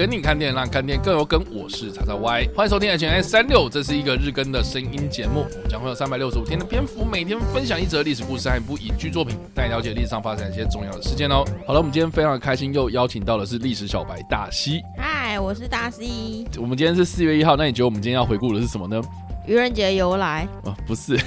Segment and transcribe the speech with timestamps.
[0.00, 1.44] 跟你看电影，让看店更有梗。
[1.52, 11.44] 我是叉叉 Y，欢迎收听 HNS 三六，这是一个日更的声音节目，我们将会有三百六十五天的篇幅，每天分享一则历史故事和一部影剧作品，带你了解历史上发生一些重要的事件哦。
[11.66, 14.80] 好了，我们今天非常的开心，又邀请到的是历史小白大西。
[14.96, 16.46] 嗨，我是大西。
[16.56, 19.02] 我们今天是四月一号，那你觉得我们今天要回顾的是什么呢？
[19.46, 20.48] 愚人节由来？
[20.64, 21.20] 哦，不是。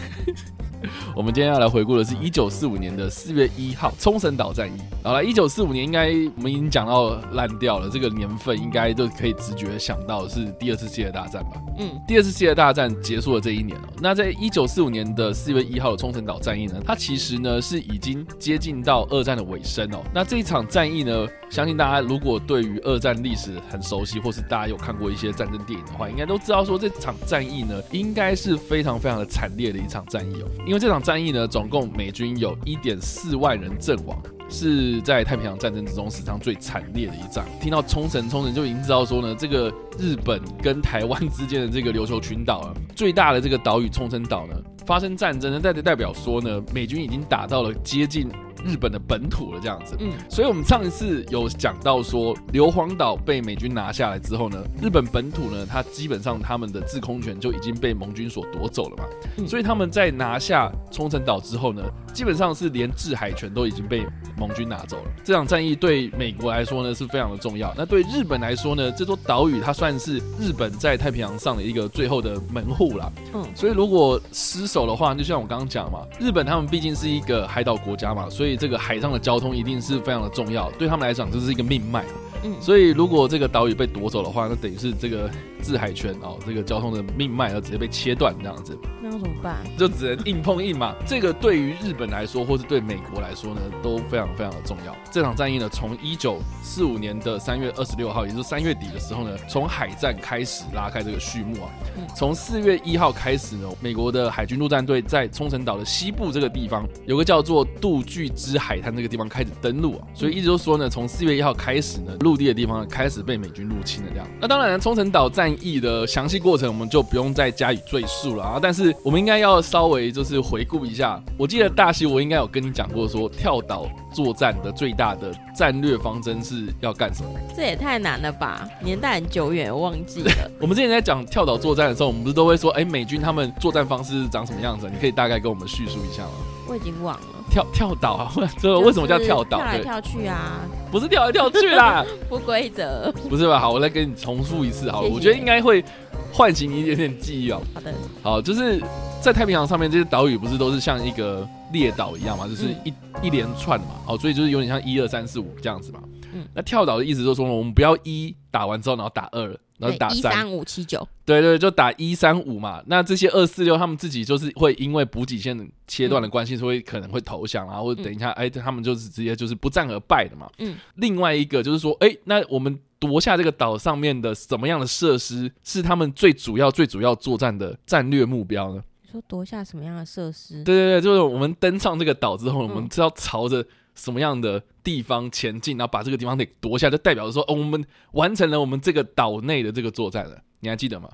[1.16, 4.74] 我们今天要来回顾的是一九四五年的四月一号冲绳岛战役。
[5.04, 11.62] 好了，一九四五年应该我们已经讲到烂掉了，这个年份应该就可以直觉想到是第二次世界大战吧？
[11.78, 13.90] 嗯，第二次世界大战结束了这一年了。
[14.02, 20.04] 那在一九四五年的四月一号的冲绳岛战役呢，它其实呢是已经接近到二战的尾声哦。
[20.14, 30.48] 那这一场战役呢，相信大家如果对于二战历史很熟悉，或是大家有看过一些战争电影的话，应该都知道说这场战役呢，应该是非常非常的惨烈的一场战役哦。
[30.66, 37.46] 因为这场战役呢，总共美军有一点四万人阵亡，是在太平洋战争之中史上最惨烈的一仗。
[37.62, 44.56] 听到冲绳，冲绳就已经知道说呢，这个日本跟台湾之间的这个琉球群岛啊，最大的这个岛屿冲绳岛呢，
[44.88, 48.28] 发生战争呢，代代表说呢，美军已经打到了接近。
[48.64, 59.04] 日本的本土了这样子，嗯，所以我们上一次有讲到说，硫磺岛被美军拿下来之后呢，日本本土呢，它基本上他们的制空权就已经被盟军所夺走了嘛，
[59.38, 61.84] 嗯，所以他们在拿下冲绳岛之后呢，
[62.14, 64.06] 基本上是连制海权都已经被
[64.38, 65.12] 盟军拿走了。
[65.24, 73.12] 这场战役对美国来说呢是非常的重要，那对日本来说呢，这座岛屿它算是日本在太平洋上的一个最后的门户啦。
[73.34, 78.54] 嗯，所以如果失守的话，就像我刚刚讲嘛，日本他们毕竟是一个海岛国家嘛，所以。
[78.64, 82.06] 这个海上的交通一定是非常的重要，对他们来讲这是一个命脉。
[82.44, 85.28] 嗯，所以如果这个岛屿被夺走的话，那等于是这个
[85.64, 88.78] 制海权哦，这个交通的命脉要直接被切断这样子。
[89.02, 89.56] 那要怎么办？
[89.78, 90.94] 就只能硬碰硬嘛。
[91.08, 94.96] 这个对于日本来说，或是对美国来说呢，都非常非常的重要。
[95.10, 101.72] 这场战役呢，从一九四五年的三月二十六号，也就是三月底的时候呢，从海战开始拉开这个序幕啊。
[102.16, 110.08] 从四月一号开始呢，美国的海军陆战队在冲绳岛的西部这个地方，有个叫做杜据之海滩这个地方开始登陆啊。
[110.14, 114.10] 所以一直都说呢，从四月一号开始呢，陆地的地方开始被美军入侵了。
[114.12, 118.60] 这样，那当然，冲绳岛战役的详细过程我们就不用再加以赘述了啊。
[118.62, 121.22] 但是我们应该要稍微就是回顾一下。
[121.38, 127.30] 我记得大西，我应该有跟你讲过，说跳岛作战的最大的战略方针是要干什么？
[127.56, 130.32] 这也太难了吧，年代很久远，我忘记了。
[130.62, 134.90] 我们之前在讲跳岛作战的时候，我们不是都会说，哎，美军他们作战方式长什么样子？
[134.90, 136.32] 你可以大概跟我们叙述一下吗？
[136.68, 137.28] 我已经忘了。
[137.50, 139.58] 跳跳岛啊， 这为什么叫跳岛？
[139.58, 143.60] 跳来跳去啊，不是跳来跳去啦， 不规则，不是吧？
[143.60, 145.84] 好，我来给你重复一次，好了，我觉得应该会
[146.32, 147.62] 唤醒你一点点记忆哦。
[147.74, 147.94] 好的，
[148.24, 148.82] 好，就是
[149.22, 156.00] 在太平洋上面这些岛屿不是都是像一个列岛一样嘛，就是一一连串嘛，好，所以就是有点像一二三四五这样子嘛。
[156.34, 159.56] 嗯，那跳岛的意思就是说，我们不要一打完之后，然后打二。
[159.78, 162.82] 然后打三三五七九，对对，就打一三五嘛。
[162.86, 170.50] 那这些二四六他们自己就是会因为补给线切断的关系，所以可能会投降啊，或者等一下，哎，他们就是直接就是不战而败的嘛。
[170.60, 170.78] 嗯。
[170.96, 178.82] 另外一个就是说，哎，那我们夺下这个岛上面的什么样的设施是他们最主要、最主要作战的战略目标呢？
[179.12, 180.64] 说夺下什么样的设施？
[180.64, 183.66] 对对对，就是我们登上这个岛之后，我们是要朝着。
[183.96, 187.84] 什么样的地方前进，然后把这个地方给夺下，就代表着说，哦，我们
[188.14, 190.42] 完成了我们这个岛内的这个作战了。
[190.60, 191.10] 你还记得吗？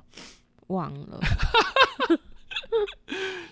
[0.68, 1.20] 忘了，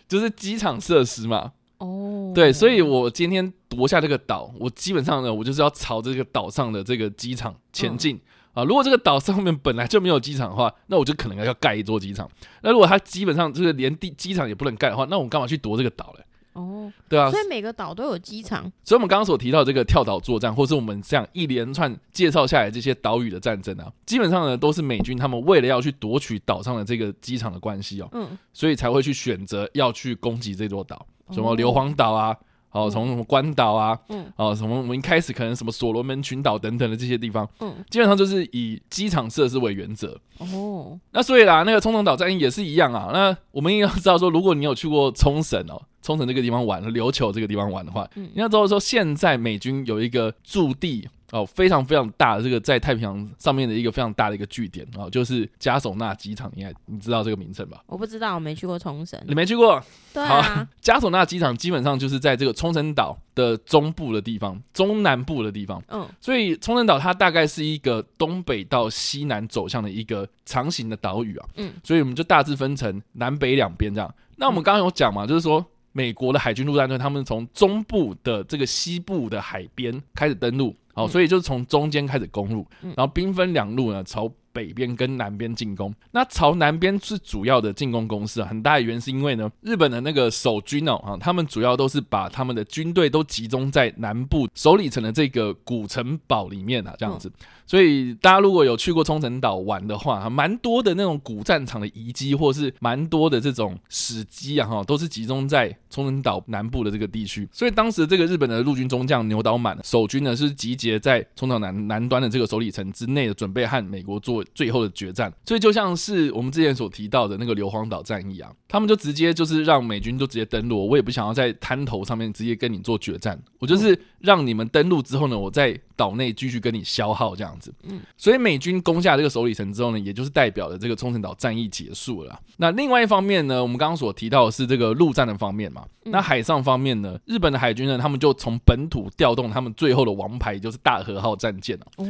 [0.08, 1.54] 就是机场设施嘛。
[1.80, 8.64] 哦，对，所以我今天夺下这个岛，我基本上呢，我就是要朝这个岛上的这个机场前进、嗯、啊。
[8.64, 12.30] 如果这个岛上面本来就没有机场的话，那我就可能要盖一座机场。
[12.62, 16.24] 那如果它基本上就是连地机场也不能盖的话，那我干嘛去夺这个岛嘞？
[16.58, 18.64] 哦，对啊，所以每个岛都有机场。
[18.84, 32.36] 所以，我们刚刚所提到这个跳岛作战，或是我们这样一连串介绍下来这些岛屿的战争啊，基本上呢都是美军他们为了要去夺取岛上的这个机场的关系哦，嗯，所以才会去选择要去攻击这座岛，什么硫磺岛啊，
[32.78, 40.20] 哦，从什么关岛啊，嗯，哦，什么我们一开始可能什么所罗门群岛等等的这些地方，嗯，基本上就是以机场设施为原则。
[40.38, 43.10] 哦，那所以啦，那个冲绳岛战役也是一样啊。
[43.12, 45.82] 那我们也要知道说，如果你有去过冲绳哦。
[46.00, 57.84] 冲绳这个地方玩，琉球这个地方玩的话，嗯、你要知道说，现在美军有一个驻地哦，非常非常大的这个在太平洋上面的一个非常大的一个据点哦，就是加索纳机场，应该你知道这个名称吧？
[57.88, 59.22] 我不知道，我没去过冲绳。
[59.28, 59.84] 你没去过？
[60.14, 60.68] 对啊。
[60.80, 65.84] 加索纳机场基本上就是在这个冲绳岛的中部的地方，中南部的地方。
[65.90, 66.08] 嗯。
[66.22, 71.46] 所以冲绳岛它大概是一个东北到西南走向的一个长形的岛屿啊。
[71.58, 71.74] 嗯。
[71.84, 74.14] 所以我们就大致分成南北两边这样。
[74.38, 75.66] 那我们刚刚有讲嘛，就是说。
[75.94, 81.10] 美国的海军陆战队，他们从中部的这个西部的海边开始登陆，好，嗯。
[81.10, 82.94] 所以就是从中间开始攻入，嗯。
[82.98, 85.94] 然后兵分两路呢，朝北边跟南边进攻。
[86.10, 97.32] 那朝南边是主要的进攻攻势啊，很大的原因是因为呢，日本的那个守军哦啊，他们主要都是把他们的军队都集中在南部首里城的这个古城堡里面啊，这样子。
[97.68, 107.48] 所以大家如果有去过冲绳岛玩的话，蛮多的那种古战场的遗迹，或是蛮多的这种史迹啊，哈，都是集中在冲绳岛南部的这个地区。
[107.52, 115.32] 所以当时这个日本的陆军中将牛岛满守军呢，是集结在冲绳岛南南端的这个首里城之内的，准备和美国做最后的决战。
[115.46, 127.74] 所以就像是我们之前所提到的那个硫磺岛战役啊，他们就直接就是让美军就直接登陆，我也不想要在滩头上面直接跟你做决战，我就是让你们登陆之后呢，我在岛内继续跟你消耗这样子。
[127.84, 132.40] 嗯，所以美军攻下这个首里城之后呢，也就是代表了这个冲绳岛战役结束了。
[132.58, 135.86] 那另外一方面呢，我们刚刚所提到的是这个陆战的方面嘛。
[136.10, 142.08] 那海上方面呢，日本的海军呢，他们就从本土调动他们最后的王牌，就是大和号战舰哦，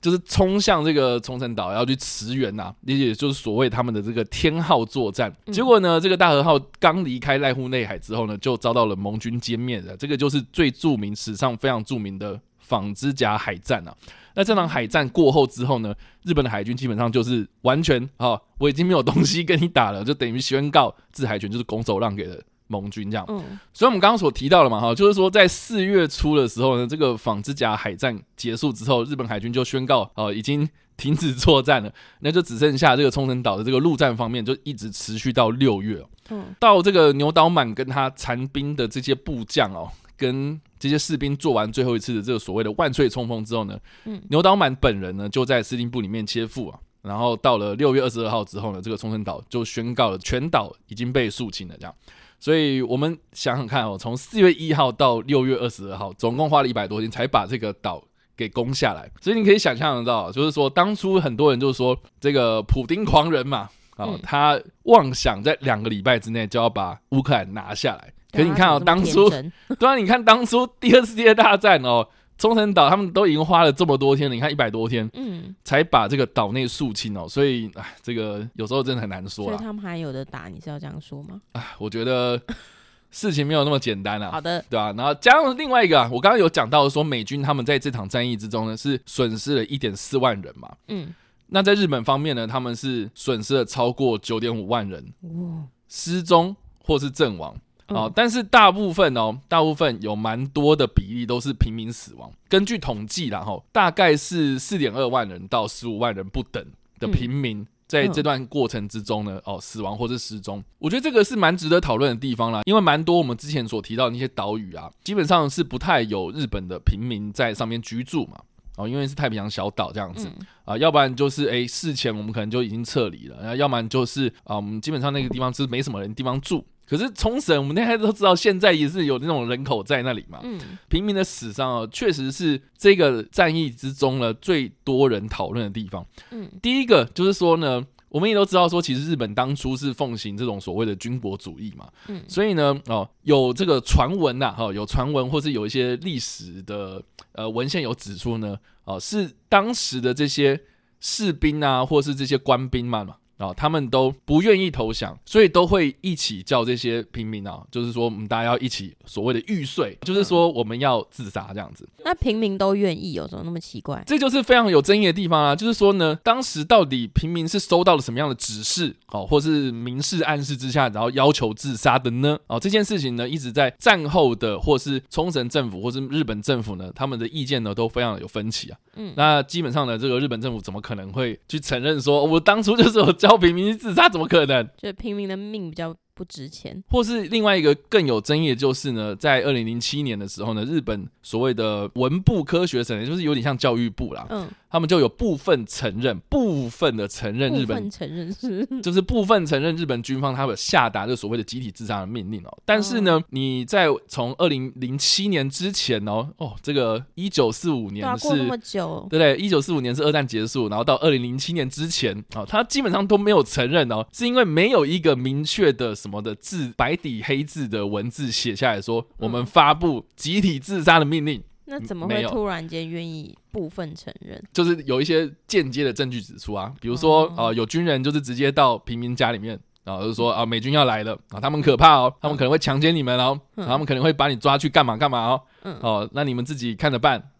[0.00, 5.32] 就是冲向这个冲绳岛要去驰援呐，也就是所谓他们的这个天号作战。
[5.52, 9.96] 结果呢，这个大和号刚离开濑户内海之后呢，就遭到了盟军歼灭的。
[9.96, 13.94] 这个就是最著名、史上非常著名的纺织甲海战啊。
[14.34, 15.92] 那这场海战过后之后呢，
[16.22, 23.24] 日本的海军基本上就是完全啊、哦，我已经没有东西跟你打了，就等于宣告制海权就是拱手让给了盟军这样。
[23.28, 36.04] 嗯，所以我们刚刚所提到的嘛，哈，就是说在四月初的时候呢，这个纺织甲海战结束之后，日本海军就宣告哦，已经停止作战了，那就只剩下这个冲绳岛的这个陆战方面，就一直持续到六月。
[36.30, 51.94] 嗯，到这个牛岛满跟他残兵的这些部将哦，跟这些士兵做完最后一次的这个所谓的万岁冲锋之后呢，嗯，牛岛满本人呢就在司令部里面切腹啊，然后到了六月二十二号之后呢，这个冲绳岛就宣告了全岛已经被肃清了，这样。
[52.40, 58.02] 所以我们想想看哦，从四月一号到六月二十二号，总共花了一百多天才把这个岛
[58.36, 59.10] 给攻下来。
[59.20, 68.12] 所以你可以想象得到，就是说当初很多人就是说这个普丁狂人嘛，啊，他妄想在两个礼拜之内就要把乌克兰拿下来。
[68.30, 69.28] 可是你看哦，当初
[69.78, 72.08] 对啊，你看当初第二次世界大战哦。
[72.38, 79.46] 冲绳岛他们都已经花了这么多天了，你看一百多天，嗯，才把这个岛内肃清哦，所以哎，这个有时候真的很难说。
[79.46, 81.40] 所以他们还有的打，你是要这样说吗？
[81.52, 82.40] 哎，我觉得
[83.10, 84.30] 事情没有那么简单啊。
[84.32, 84.94] 好的，对吧、啊？
[84.96, 90.70] 然后加上另外一个啊，我刚刚有讲到说，美军他们在这场战役之中呢，是损失了一点四万人嘛。
[90.86, 91.12] 嗯，
[91.48, 97.56] 那在日本方面呢，他们是损失了超过九点五万人，哇，失踪或是阵亡。
[97.88, 102.30] 哦，但是大部分哦，大部分有蛮多的比例都是平民死亡。
[102.48, 106.64] 根据统计啦，哈，大概是四点二万人到十五万人不等
[106.98, 110.62] 的平民，在这段过程之中呢，哦，死亡或是失踪。
[110.78, 118.38] 我觉得这个是蛮值得讨论的地方啦，因为蛮多我们之前所提到的那些岛屿啊，基本上是不太有日本的平民在上面居住嘛。
[118.76, 120.28] 哦，因为是太平洋小岛这样子
[120.64, 126.64] 啊，要不然就是哎，事前我们可能就已经撤离了，然后要不然就是啊，我们基本上那个地方是没什么人地方住。
[126.88, 130.40] 可是冲绳，我们大家都知道，现在也是有那种人口在那里嘛。
[130.42, 130.58] 嗯，
[130.88, 136.06] 平民的死伤哦，确实是这个战役之中呢最多人讨论的地方。
[136.30, 141.86] 嗯，第一个就是说呢，我们也都知道说，其实日本当初是奉行这种所谓的军国主义嘛。
[142.06, 150.58] 嗯，所以呢，哦，有这个传闻呐，哈，有传闻或是有一些历史的呃文献有指出呢，哦，是当时的这些
[151.00, 153.16] 士兵啊，或是这些官兵嘛嘛。
[153.38, 161.88] 啊、哦，他们都不愿意投降，所以都会一起叫这些平民啊，就是说，我们大家要一起所谓的玉碎，就是说我们要自杀这样子。
[162.04, 164.02] 那平民都愿意，有什么那么奇怪？
[164.06, 165.54] 这就是非常有争议的地方啊！
[165.54, 172.38] 就是说呢，当时到底平民是收到了什么样的指示，哦，或是明示暗示之下，然后要求自杀的呢？
[172.48, 178.78] 哦，这件事情呢，一直在战后的或是冲绳政府或是日本政府呢，他们的意见呢都非常有分歧啊。
[178.96, 184.08] 嗯，那基本上呢，这个日本政府怎么可能会去承认说，我当初就是有教平民去自杀？
[184.08, 184.66] 怎么可能？
[184.76, 202.58] 就平民的命比较不值钱，或是另外一个更有争议的就是呢，在二零零七年的时候呢，日本所谓的文部科学省，也就是有点像教育部啦，嗯，他们就有部分承认，部分的承认日本承认是，就是部分承认日本军方他们下达这所谓的集体自杀的命令哦。
[202.64, 209.36] 但是呢，你在从二零零七年之前哦，哦，这个一九四五年是，过那么久，对不对？
[209.36, 221.42] 一九四五年是二战结束，然后到二零零七年之前啊，他基本上都没有承认哦，是因为没有一个明确的什么的字，白底黑字的文字写下来说，我们发布集体自杀的命令。
[221.68, 224.42] 那怎么会突然间愿意部分承认？
[224.52, 235.42] 就是有一些间接的证据指出啊，比如说啊、呃，有军人就是直接到平民家里面，然后就说啊，美军要来了啊，他们可怕哦，他们可能会强奸你们哦，他们可能会把你抓去干嘛干嘛哦，
[235.80, 237.30] 哦，那你们自己看着办。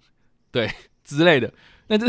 [0.50, 0.70] 对，
[1.04, 1.52] 之类的。
[1.88, 2.06] 那这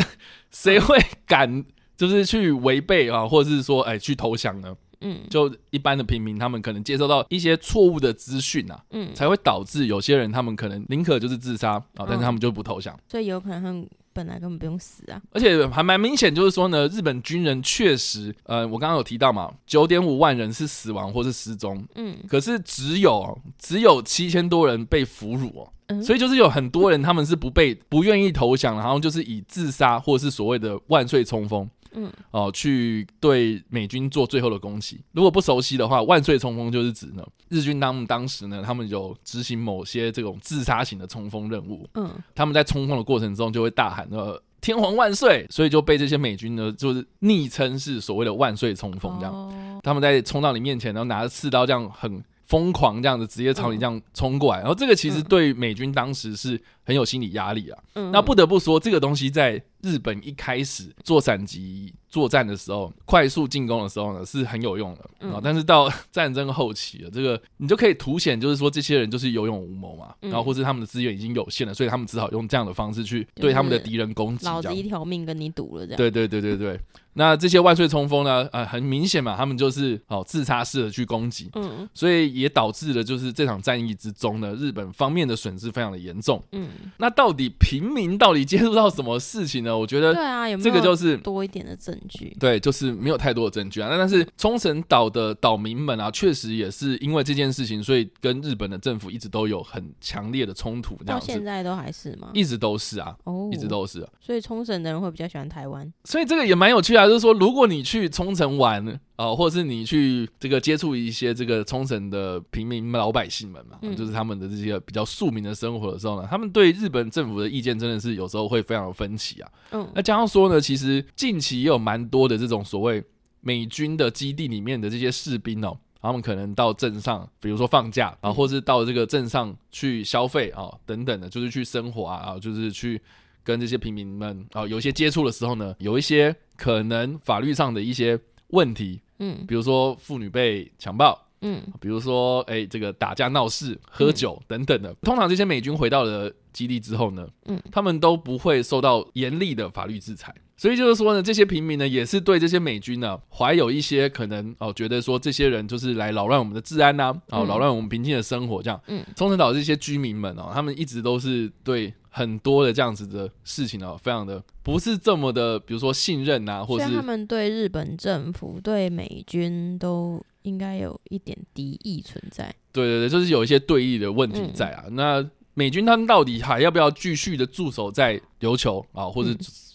[0.51, 1.63] 谁会敢
[1.95, 4.75] 就是去违背啊，或者是说哎去投降呢？
[5.01, 12.97] 嗯，就一般的平民，他们可能接受到一些错误的资讯啊，嗯，才会导致有些人他们可能宁可就是自杀啊，但是他们就不投降。
[13.09, 15.21] 所以有可能他们本来根本不用死啊。
[15.31, 25.69] 而且还蛮明显，就是说呢，日本军人确实，呃，我刚刚有提到嘛，九点五万人是死亡或是失踪，嗯，可是只有只有七千多人被俘虏哦。
[26.03, 34.99] 所以就是有很多人他们是不被不愿意投降，然后就是以自杀或者是所谓的万岁冲锋，嗯，哦，去对美军做最后的攻击。
[35.11, 49.81] 如果不熟悉的话，万岁冲锋就是指呢，日军当当时呢，他们有执行某些这种自杀型的冲锋任务，嗯，他们在冲锋的过程中就会大喊呃“天皇万岁”，所以就被这些美军呢就是昵称是所谓的万岁冲锋这样。
[49.83, 52.23] 他们在冲到你面前，然后拿着刺刀这样很。
[52.49, 57.77] 疯狂这样子直接朝你这样冲过来，然后这个其实对美军当时是很有心理压力啊。
[58.11, 65.39] 那不得不说，这个东西在日本一开始做闪击作战的时候，快速进攻的时候呢，是很有用的啊。
[65.43, 74.45] 但是到 战争后期了，这个你就可以凸显，就是说这些人就是有勇无谋嘛，然后或是他们的资源已经有限了，所以他们只好用这样的方式去对他们的敌人攻击。
[74.47, 75.97] 老子一条命跟你赌了，这样。
[75.97, 76.79] 对对对对对。
[77.13, 78.47] 那这些万岁冲锋呢？
[78.53, 86.69] 呃，很明显嘛，他们就是哦自杀式的去攻击，嗯，所以也导致了就是这场战役之中呢，日本方面的损失非常的严重，嗯。
[86.97, 89.75] 那到底平民到底接触到什么事情呢？
[89.77, 92.35] 我觉得对啊，有这个就是多一点的证据？
[92.39, 93.89] 对，就是没有太多的证据啊。
[93.89, 100.95] 那但是冲绳岛的岛民们啊，确实也是因为这件事情，所以跟日本的政府一直都有很强烈的冲突。
[101.05, 102.29] 到现在都还是吗？
[102.33, 104.09] 一直都是啊，哦，一直都是啊。
[104.19, 107.05] 所以冲绳的人会比较喜欢台湾，所以这个也蛮有趣啊。
[107.07, 119.51] 就是说，如果你去冲绳玩啊、呃，或者是你去这个接触一些这个冲绳的平民老百姓们嘛，嗯、就是他们的这些比较庶民的生活的时候呢，他们对日本政府的意见真的是有时候会非常有分歧啊。
[119.71, 123.03] 嗯，那加上说呢，其实近期也有蛮多的这种所谓
[123.41, 133.01] 美军的基地里面的这些士兵哦，他们可能到镇上，比如说放假啊，或是到这个镇上去消费啊，等等的，就是去生活啊，就是去。
[133.41, 144.93] 跟这些平民们啊、哦、有一些接触的时候呢，有一些可能法律上的一些问题，嗯，比如说妇女被强暴，嗯，比如说哎这个打架闹事、喝酒等等的。
[145.01, 150.33] 通常这些美军回到了基地之后呢，嗯，他们都不会受到严厉的法律制裁。
[150.57, 158.81] 所以就是说呢，这些平民呢也是对这些美军呢怀有一些可能哦，觉得说这些人就是来扰乱我们的治安呐、啊，哦扰乱我们平静的生活这样。
[158.87, 161.93] 嗯，冲绳岛这些居民们哦，他们一直都是对。
[162.09, 172.53] 很多的这样子的事情哦，非常的不是这么的，比如说信任啊，或者是他们对日本政府、对美军都应该有一点敌意存在。
[172.71, 174.83] 对对对，就是有一些对立的问题在啊。
[174.87, 179.29] 嗯、那美军他们到底还要不要继续的驻守在琉球啊，或者？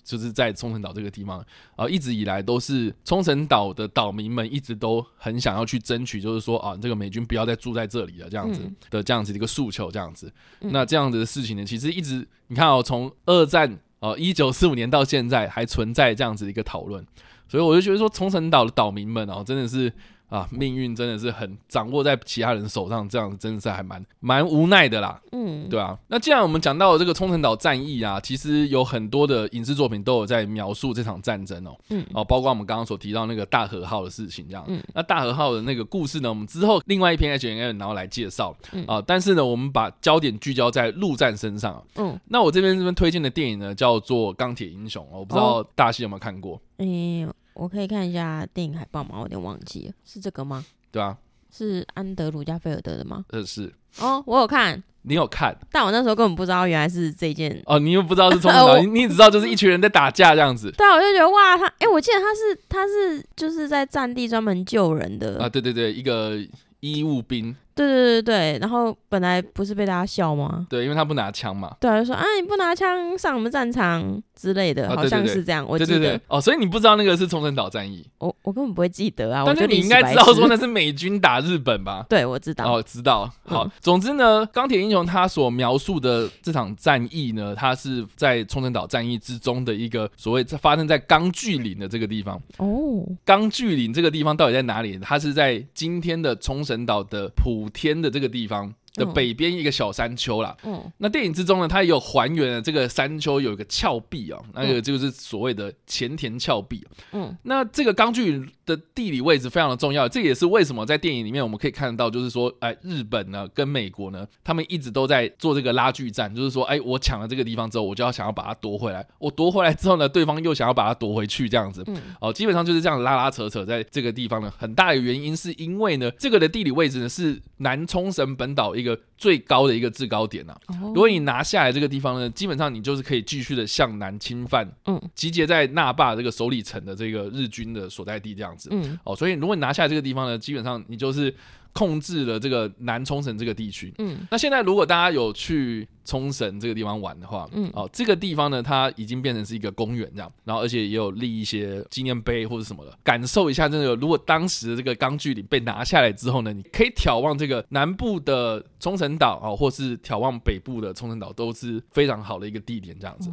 [0.05, 1.45] 就是在冲绳岛这个地方
[1.75, 10.31] 啊，一直以来都是冲绳岛的岛民们一直都很想要去争取，就是说啊，这个美军不要再住在这里了，这样子的这样子的一个诉求，这样子。
[10.61, 17.05] 那这样子的事情呢，其实一直你看哦，从二战哦，一九四五年到现在还存在这样子的一个讨论，
[17.49, 19.93] 所以我就觉得说，冲绳岛的岛民们哦，真的是。
[20.29, 25.21] 啊，命运真的是很掌握在其他人手上，这样子真的是还蛮蛮无奈的啦。
[25.33, 25.97] 嗯，对啊。
[26.09, 31.77] 那既然我们讲到了这个冲绳岛战役啊，其实有很多的影视作品都有在描述这场战争哦。
[31.91, 34.65] 嗯，哦，包括我们刚刚所提到那个大和号的事情，这样。
[34.67, 34.83] 嗯。
[34.93, 38.57] 那大和号的那个故事呢，我们之后另外一篇 H N N 然后来介绍。
[38.73, 38.85] 嗯。
[38.87, 41.81] 啊，但是呢，我们把焦点聚焦在陆战身上。
[41.97, 42.19] 嗯。
[42.27, 46.61] 那我这边这边推荐的电影呢，叫做《钢铁英雄》，我不知道大西有没有看过。
[46.79, 47.33] 嗯。
[47.55, 49.11] 我可以看一下电影海报吗？
[49.15, 50.65] 我有点忘记了，是这个吗？
[50.91, 51.17] 对啊，
[51.51, 53.25] 是安德鲁加菲尔德的吗？
[53.31, 53.73] 呃，是。
[54.01, 57.63] 哦，我有看，你有看，但我那时候根本不知道原来是这件。
[57.67, 60.71] 哦，你又不知道是 冲绳你只知道就是一群人在打架这样子。
[60.73, 66.37] 对啊，我就觉得哇，他，哎，我记得他是他是就是在战地专门救人的啊，对对对，一个
[66.81, 67.55] 医务兵。
[67.75, 70.67] 对对对对，然后本来不是被大家笑吗？
[70.71, 71.75] 对，因为他不拿枪嘛。
[71.81, 75.67] 对啊，就说啊，你不拿枪上我们战场之类的，好像是这样。
[75.69, 75.99] 我记得。
[75.99, 76.21] 对对对。
[76.29, 78.07] 哦，所以你不知道那个是冲绳岛战役？
[78.19, 79.43] 我我根本不会记得啊。
[79.47, 82.07] 但是你应该知道说那是美军打日本吧？
[82.11, 82.65] 对，我知道。
[82.65, 83.31] 哦，知道。
[83.45, 92.41] 好，总之呢，钢铁英雄他所描述的这场战役呢，它是在冲绳岛战役之中的一个所谓发生在钢锯岭的这个地方。
[92.59, 93.05] 哦。
[93.25, 94.99] 钢锯岭这个地方到底在哪里？
[94.99, 98.45] 它是在今天的冲绳岛的普天的这个地方。
[98.45, 130.77] 地方的北边一个小山丘啦，嗯，那电影之中呢，它也有还原了这个山丘有一个峭壁啊，那个就是所谓的前田峭壁，嗯，那这个钢锯的地理位置非常的重要，这也是为什么在电影里面我们可以看得到，就是说，哎，日本呢跟美国呢，他们一直都在做这个拉锯战，就是说，哎，我抢了这个地方之后，我就要想要把它夺回来，我夺回来之后呢，对方又想要把它夺回去，这样子，嗯，哦，基本上就是这样拉拉扯扯，在这个地方呢，很大的原因是因为呢，这个的地理位置呢是南冲绳本岛一个最高的一个制高点呐、啊。
[130.81, 141.35] 如果你拿下来这个地方呢，基本上你就是可以继续的向南侵犯，嗯，集结在那霸这个首里城的这个日军的所在地这样子，嗯，哦，所以如果你拿下这个地方呢，基本上你就是
[141.73, 145.89] 控制了这个南冲绳这个地区，嗯，那现在如果大家有去。
[146.05, 153.95] 冲绳这个地方玩的话，嗯，哦，这个地方呢，它已经变成是一个公园这样，然后而且也有立一些纪念碑或者什么的，感受一下这个。
[153.97, 163.31] 如果当时的这个钢锯岭被拿下来之后呢，你可以眺望这个南部的冲绳岛啊，或是眺望北部的冲绳岛，都是非常好的一个地点这样子。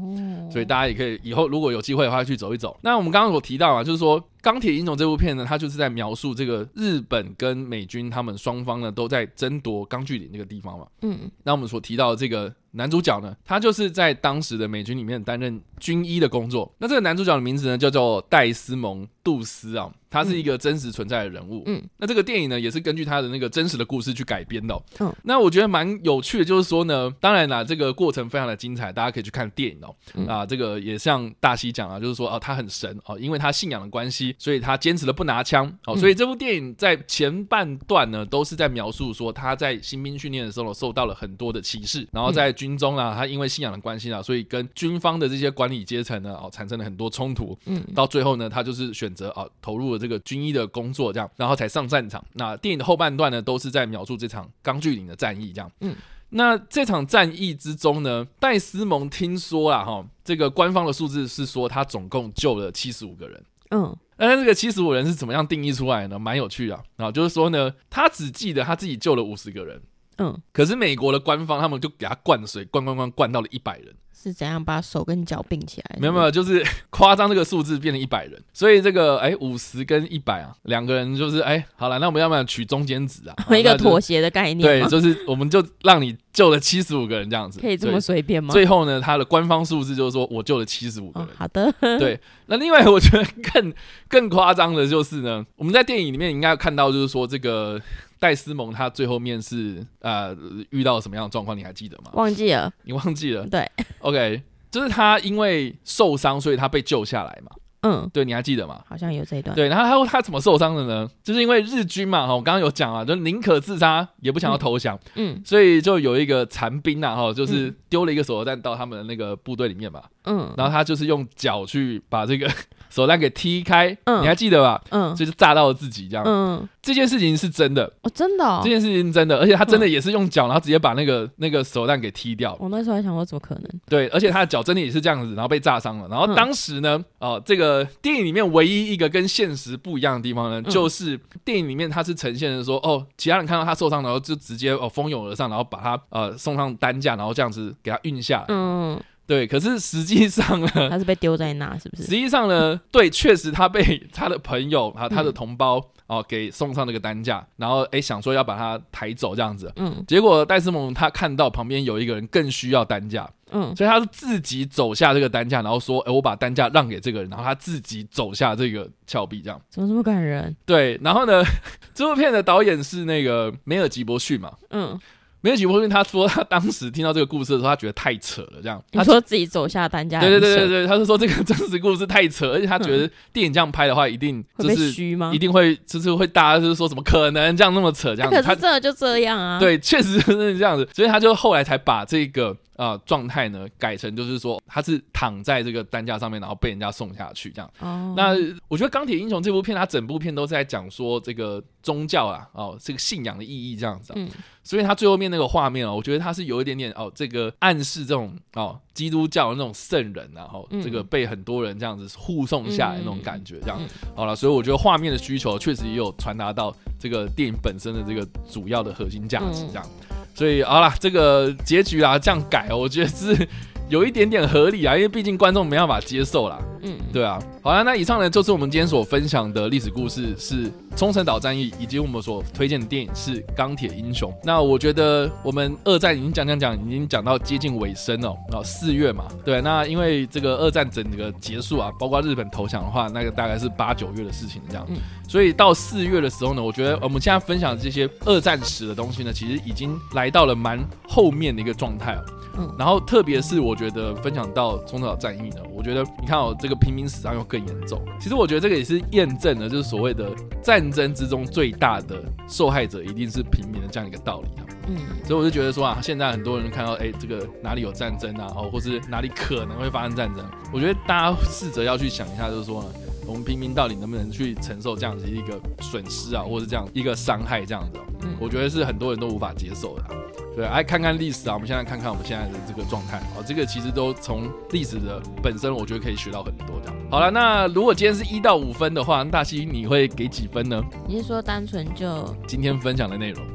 [0.51, 2.77] 所以大家也可以以后如果有机会的话去走一走。
[2.81, 10.87] 那我们刚刚所提到啊，就是说《钢铁英雄》这部片呢，它就是在描述这个日本跟美军他们双方呢都在争夺钢锯岭这个地方嘛。
[11.01, 12.53] 嗯，那我们所提到的这个。
[12.71, 16.73] 男主角呢，他就是在当时的美军里面担任军医的工作。
[16.77, 19.91] 那这个男主角的名字呢，叫做戴斯蒙·杜斯啊。
[20.11, 21.63] 他是一个真实存在的人物。
[21.67, 24.77] 嗯，那这个电影呢，也是根据他的那个真实的故事去改编的。
[24.99, 29.95] 嗯，那我觉得蛮有趣的，就是说呢，当然啦，这个过程非常的精彩，大家可以去看电影哦。
[30.27, 35.65] 啊，这个也像大西讲啊，就是说啊，他很神哦，因为他信仰的关系，所以他坚持了不拿枪。
[35.85, 47.57] 哦，所以这部电影在前半段呢，都是在描述说他在新兵训练的时候受到了很多的歧视，然后在军中啊，他因为信仰的关系啊，所以跟军方的这些管理阶层呢，哦，产生了很多冲突。
[47.67, 52.23] 嗯，到最后呢，他就是选择啊，投入了这个军医的工作，这样，然后才上战场。
[52.33, 55.71] 那电影的后半段呢，都是在描述这场钢锯岭的战役，这样。
[55.81, 55.95] 嗯，
[56.29, 63.43] 那这场战役之中呢，戴斯蒙听说了哈，这个官方的数字是说他总共救了七十五个人。
[63.71, 66.19] 嗯，那这个七十五人是怎么样定义出来的呢？
[66.19, 69.81] 蛮有趣的啊，就是说呢，他只记得他自己救了五十个人。
[70.21, 73.93] 嗯，可是美国的官方他们就给他灌水，灌灌灌灌到了一百人。
[74.13, 75.97] 是怎样把手跟脚并起来？
[75.99, 83.35] 没有没有，就是 夸张这个数字变成一百人，所以这个哎五十跟一百啊，两个人就是哎好了，那我们要不要取中间值啊？
[83.57, 84.59] 一个妥协的概念。
[84.59, 88.53] 对，就是我们就让你救了七十五个人这样子，可以这么随便吗？
[88.53, 91.29] 最后呢，他的官方数字就是说我救了七十五个人。
[91.29, 91.31] 哦。
[91.39, 92.19] 好的，对。
[92.45, 93.73] 那另外我觉得更
[94.07, 97.81] 更夸张的就是呢，我们在电影里面应该有看到，就是说这个。
[98.21, 100.37] 戴斯蒙他最后面是呃
[100.69, 101.57] 遇到什么样的状况？
[101.57, 102.11] 你还记得吗？
[102.13, 103.47] 忘记了，你忘记了？
[103.47, 107.49] 对，OK，就是他因为受伤，所以他被救下来嘛。
[107.81, 108.79] 嗯，对，你还记得吗？
[108.87, 109.55] 好像有这一段。
[109.55, 111.09] 对，然后他他怎么受伤的呢？
[111.23, 114.95] 就是因为日军嘛，哈，我刚刚有讲啊，就宁可自杀也不想要投降。
[115.15, 120.03] 嗯，嗯，所以就有一个残兵啊，哈，就是丢了一个手榴弹到他们的那个部队里面嘛。
[120.25, 122.47] 嗯，然后他就是用脚去把这个。
[122.91, 124.79] 手弹给踢开，嗯，你还记得吧？
[124.89, 126.23] 嗯，就是炸到了自己这样。
[126.27, 132.55] 嗯，这件事情是真的哦，真的，这件事情是真的，而且他真的也是用脚，然后直接把那个那个手弹给踢掉。
[132.59, 133.63] 我那时候还想说，怎么可能？
[133.87, 136.07] 对，而且他的脚真的也是这样子，然后被炸伤了。
[136.09, 148.45] 然后当时呢，哦，这个电影里面唯一一个跟现实不一样的地方呢，就是电影里面他是呈现的说，哦，其他人看到他受伤，然后就直接哦蜂拥而上，然后把他呃送上担架，然后这样子给他运下来。
[148.49, 148.99] 嗯。
[149.31, 152.03] 对，可是实际上呢，他是被丢在那，是不是？
[152.03, 170.53] 实际上呢，对，确实他被他的朋友啊，他的同胞哦给送上那个担架，然后哎想说要把他抬走这样子，嗯，结果戴斯蒙他看到旁边有一个人更需要担架，嗯，所以他是自己走下这个担架，然后说，哎，我把担架让给这个人，然后他自己走下这个峭壁，这样怎么这么感人？
[170.65, 171.41] 对，然后呢，
[171.95, 174.99] 这部片的导演是那个梅尔吉伯逊嘛，嗯。
[175.41, 178.53] 梅尔吉伯逊他说，他当时听到这个故事的时候，他觉得太扯了。
[178.61, 185.31] 这样，他说自己走下担架，对对对对对，他是说这个真实故事太扯，而且他觉得电影这样拍的话，一定就是虚吗？
[185.33, 188.41] 一定会就是会大家就是说什么可能这样那么扯这样子？
[188.41, 189.59] 可是真的就这样啊？
[189.59, 192.55] 对，确实是这样子，所以他就后来才把这个。
[192.75, 197.71] 啊，状态呢改成就是说他是躺在这个担架上面，然后被人家送下去这样。
[197.79, 198.31] 哦，那
[198.67, 204.13] 我觉得《钢铁英雄》这部片，它整部片都是在讲说这个宗教啊，哦，这个信仰的意义这样子。
[204.15, 204.27] 嗯，
[204.63, 213.79] 所以他最后面那个画面哦，我觉得他是有一点点哦，这个暗示这种哦基督教的那种圣人，然后这个被很多人这样子护送下来的那种感觉这样。
[214.15, 219.85] 好了，所以我觉得画面的需求确实也有传达到这个电影本身的这个主要的核心价值这样。
[220.33, 223.47] 所以好了，这个结局啊，这样改，我觉得是
[223.91, 226.57] 有一点点合理啊，因为毕竟观众没办法接受啦。
[226.81, 227.37] 嗯，对啊。
[227.61, 234.31] 好了，那以上呢就是我们今天所分享的历史故事，是冲绳岛战役，以及我们所推荐的电影是《钢铁英雄》。
[234.45, 238.29] 那我觉得我们二战已经讲讲讲，已经讲到接近尾声了。
[238.53, 239.61] 啊，四月嘛，对。
[239.61, 244.87] 那因为这个二战整个结束啊，包括日本投降的话，那个大概是八九月的事情这样。
[245.27, 252.25] 所以到四月的时候呢，我觉得我们现在分享的这些二战史的东西呢，其实已经来到了蛮后面的一个状态了。
[252.57, 258.01] 嗯，然后特别是我觉得分享到冲绳岛战役呢，我觉得你看哦，这个平民死伤又更严重。
[258.19, 260.29] 其实我觉得这个也是验证了，就是所谓的
[260.61, 264.65] 战争之中最大的受害者一定是平民的这样一个道理啊。
[264.87, 272.89] 嗯，所以我就觉得说啊，现在很多人看到哎，这个哪里有战争啊，哦，或是哪里可能会发生战争，我觉得大家试着要去想一下，就是说呢，
[273.27, 280.09] 我们平民到底能不能去承受这样子一个损失啊，或是这样一个伤害这样子，嗯，我觉得是很多人都无法接受的啊。
[280.55, 281.53] 对，哎看看历史啊！
[281.53, 286.95] 我们现在看看我们现在的这个状态啊，这个其实都从历史的本身，我觉得可以学到很多这样。
[287.09, 290.83] 好了，那如果今天是一到五分的话，大西你会给几分呢？
[291.07, 293.45] 你是说单纯就今天分享的内容？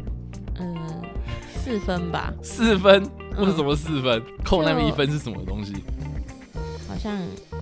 [0.58, 0.74] 嗯，
[1.62, 2.32] 四分吧。
[2.42, 3.02] 四分？
[3.36, 4.22] 为什么四分？
[4.42, 5.74] 扣那么一分是什么东西？
[6.88, 7.14] 好像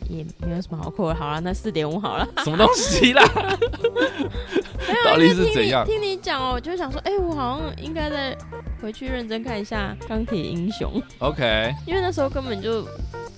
[0.08, 1.14] 也没有什么好扣的。
[1.16, 2.28] 好了，那四点五好了。
[2.44, 3.24] 什么东西啦？
[5.04, 5.84] 到底是怎样？
[5.86, 8.36] 听你讲哦，我就想说，哎、欸，我好像应该再
[8.80, 11.00] 回去认真看一下《钢铁英雄》。
[11.18, 12.86] OK，因为那时候根本就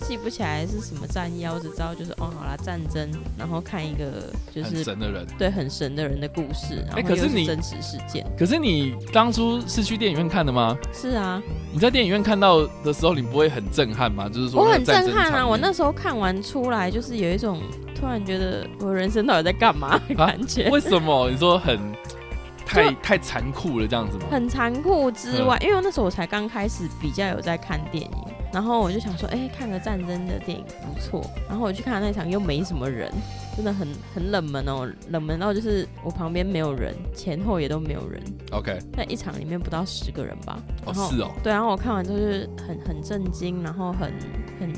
[0.07, 6.85] 记不起来是什么战役啊，我只知道就是哦，好啦，战争，然后看一个就是神的人，对，很神的人的故事。
[6.87, 10.77] 然后，可是你真实事件，可是你当初是去电影院看的吗？
[10.93, 11.43] 是啊，
[11.73, 14.29] 你在电影院看到的时候，你不会很震撼吗？
[14.29, 15.47] 就是说，我很震撼啊！
[15.47, 17.61] 我那时候看完出来，就是有一种。
[17.99, 20.15] 突然觉得我人生到底在干嘛的？
[20.15, 21.79] 感觉、啊、为什么你说很
[22.67, 24.25] 太太残酷了这样子吗？
[24.31, 28.11] 很残酷之外，因为那时候我才刚开始比较有在看电影，
[28.53, 31.25] 然后我就想说，哎、欸，看个战争的电影不错。
[31.49, 33.13] 然后我去看那场又没什么人，
[33.55, 38.23] 真的很很冷门哦，冷门到就是我旁边没有人，前后也都没有人。
[38.53, 40.59] OK，那一场里面不到十个人吧。
[40.87, 41.31] 哦，是哦。
[41.43, 44.13] 对，然后我看完之后就是很很震惊，然后很
[44.59, 44.73] 很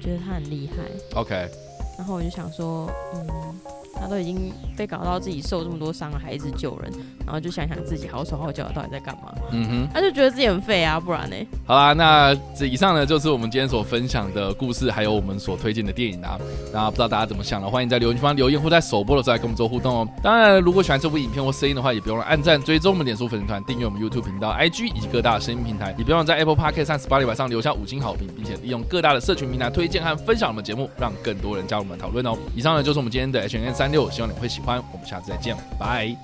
[0.00, 1.18] 觉得他很厉害。
[1.18, 1.48] OK。
[1.96, 3.54] 然后我就想说，嗯。
[3.94, 6.92] 他都已经被搞到自己受这么多伤了，还一直救人，
[7.24, 9.34] 然后就想想自己好手好脚到底在干嘛？
[9.50, 11.36] 嗯哼，他就觉得自己很废啊，不然呢？
[11.66, 16.38] 好啦，那这以上呢就是我们今天所分享的故事，还有我们所推荐的电影啊。
[16.72, 17.68] 那不知道大家怎么想的？
[17.68, 20.08] 欢迎在留言区方留言，或在首播的时候来跟我们做互动哦。
[20.22, 32.36] 当然，如果喜欢这部影片或声音的话，也不用按赞、追踪我们脸书粉丝团、订阅我们 YouTube 频道、IG 以及各大的声音平台，也不用在 Apple Podcast 和 Spotify 上留下五星好评，并且利用各大的社群平台推荐和分享我们节目，让更多人加入我们讨论哦。
[32.54, 33.48] 以上呢就是我们今天的
[33.90, 34.82] 六希望你会喜欢。
[34.92, 36.14] 我们下次再见，拜。